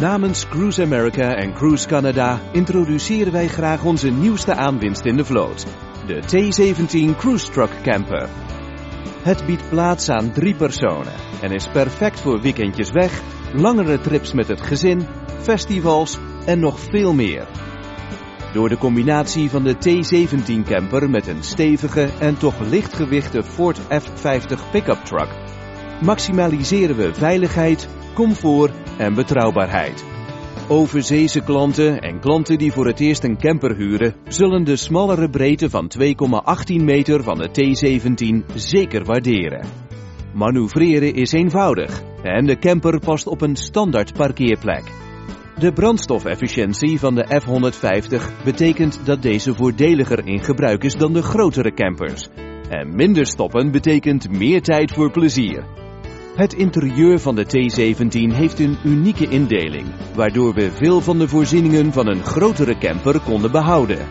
[0.00, 5.66] Namens Cruise America en Cruise Canada introduceren wij graag onze nieuwste aanwinst in de vloot,
[6.06, 8.28] de T17 Cruise Truck Camper.
[9.22, 13.22] Het biedt plaats aan drie personen en is perfect voor weekendjes weg,
[13.52, 15.06] langere trips met het gezin,
[15.40, 17.46] festivals en nog veel meer.
[18.52, 24.70] Door de combinatie van de T17 camper met een stevige en toch lichtgewichte Ford F50
[24.70, 25.28] pick-up truck
[26.04, 30.04] maximaliseren we veiligheid, comfort en betrouwbaarheid.
[30.68, 35.70] Overzeese klanten en klanten die voor het eerst een camper huren, zullen de smallere breedte
[35.70, 36.04] van 2,18
[36.74, 39.66] meter van de T17 zeker waarderen.
[40.34, 44.82] Manoeuvreren is eenvoudig en de camper past op een standaard parkeerplek.
[45.58, 51.74] De brandstofefficiëntie van de F150 betekent dat deze voordeliger in gebruik is dan de grotere
[51.74, 52.28] campers.
[52.68, 55.83] En minder stoppen betekent meer tijd voor plezier.
[56.34, 61.92] Het interieur van de T17 heeft een unieke indeling, waardoor we veel van de voorzieningen
[61.92, 64.06] van een grotere camper konden behouden.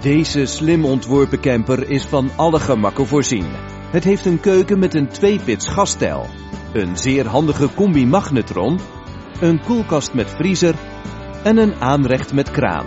[0.00, 3.46] Deze slim ontworpen camper is van alle gemakken voorzien.
[3.90, 6.26] Het heeft een keuken met een twee-pits gasstijl,
[6.72, 8.78] een zeer handige combi-magnetron,
[9.40, 10.74] een koelkast met vriezer
[11.44, 12.86] en een aanrecht met kraan.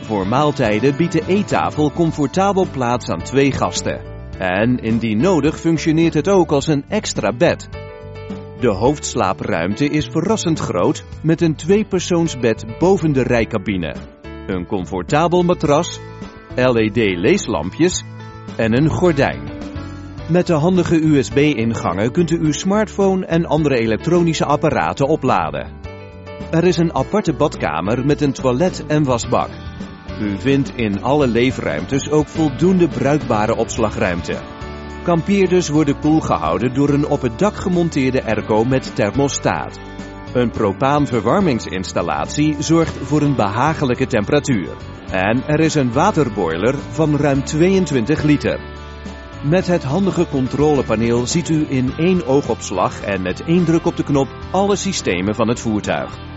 [0.00, 4.15] Voor maaltijden biedt de eettafel comfortabel plaats aan twee gasten.
[4.38, 7.68] En indien nodig functioneert het ook als een extra bed.
[8.60, 13.94] De hoofdslaapruimte is verrassend groot met een tweepersoonsbed boven de rijcabine,
[14.46, 16.00] een comfortabel matras,
[16.54, 18.04] LED-leeslampjes
[18.56, 19.40] en een gordijn.
[20.28, 25.70] Met de handige USB-ingangen kunt u uw smartphone en andere elektronische apparaten opladen.
[26.50, 29.50] Er is een aparte badkamer met een toilet en wasbak.
[30.20, 34.38] U vindt in alle leefruimtes ook voldoende bruikbare opslagruimte.
[35.02, 39.78] Kampeerders worden koel gehouden door een op het dak gemonteerde airco met thermostaat.
[40.32, 44.68] Een propaanverwarmingsinstallatie zorgt voor een behagelijke temperatuur.
[45.10, 48.60] En er is een waterboiler van ruim 22 liter.
[49.44, 54.04] Met het handige controlepaneel ziet u in één oogopslag en met één druk op de
[54.04, 56.35] knop alle systemen van het voertuig.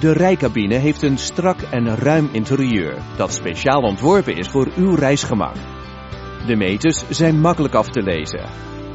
[0.00, 5.54] De rijcabine heeft een strak en ruim interieur dat speciaal ontworpen is voor uw reisgemak.
[6.46, 8.48] De meters zijn makkelijk af te lezen.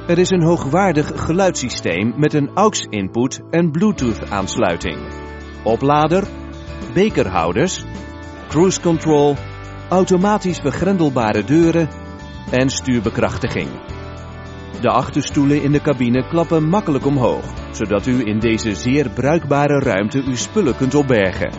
[0.07, 4.97] Er is een hoogwaardig geluidssysteem met een AUX-input en Bluetooth-aansluiting.
[5.63, 6.27] Oplader,
[6.93, 7.83] bekerhouders,
[8.47, 9.35] cruise control,
[9.89, 11.89] automatisch begrendelbare deuren
[12.51, 13.92] en stuurbekrachtiging.
[14.81, 20.23] De achterstoelen in de cabine klappen makkelijk omhoog, zodat u in deze zeer bruikbare ruimte
[20.25, 21.51] uw spullen kunt opbergen.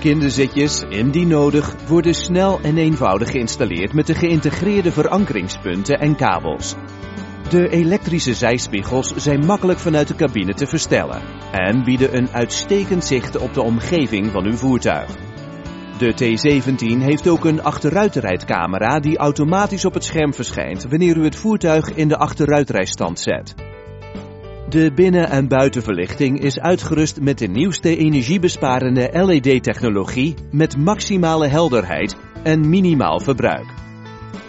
[0.00, 6.74] Kinderzitjes, indien nodig, worden snel en eenvoudig geïnstalleerd met de geïntegreerde verankeringspunten en kabels.
[7.48, 11.22] De elektrische zijspiegels zijn makkelijk vanuit de cabine te verstellen
[11.52, 15.10] en bieden een uitstekend zicht op de omgeving van uw voertuig.
[15.98, 21.36] De T17 heeft ook een achteruitrijdcamera die automatisch op het scherm verschijnt wanneer u het
[21.36, 23.54] voertuig in de achteruitrijstand zet.
[24.68, 32.68] De binnen- en buitenverlichting is uitgerust met de nieuwste energiebesparende LED-technologie met maximale helderheid en
[32.68, 33.66] minimaal verbruik.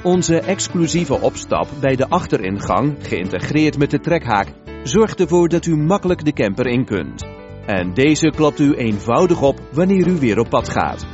[0.04, 4.54] Onze exclusieve opstap bij de achteringang, geïntegreerd met de trekhaak,
[4.84, 7.26] zorgt ervoor dat u makkelijk de camper in kunt.
[7.66, 11.06] En deze klapt u eenvoudig op wanneer u weer op pad gaat.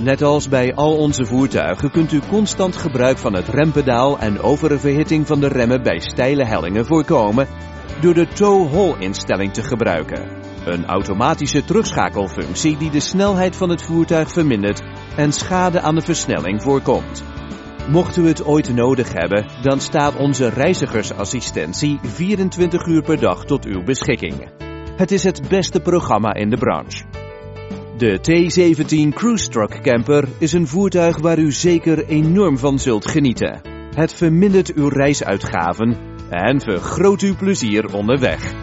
[0.00, 5.26] Net als bij al onze voertuigen kunt u constant gebruik van het rempedaal en oververhitting
[5.26, 7.46] van de remmen bij steile hellingen voorkomen
[8.00, 10.28] door de tow-haul instelling te gebruiken.
[10.64, 14.82] Een automatische terugschakelfunctie die de snelheid van het voertuig vermindert
[15.16, 17.22] en schade aan de versnelling voorkomt.
[17.88, 23.64] Mocht u het ooit nodig hebben, dan staat onze reizigersassistentie 24 uur per dag tot
[23.64, 24.50] uw beschikking.
[24.96, 27.07] Het is het beste programma in de branche.
[27.98, 33.60] De T17 Cruise Truck Camper is een voertuig waar u zeker enorm van zult genieten.
[33.94, 35.96] Het vermindert uw reisuitgaven
[36.30, 38.54] en vergroot uw plezier onderweg.